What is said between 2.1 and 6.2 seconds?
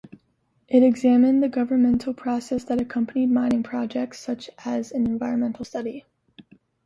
process that accompanied mining projects such as an environmental study.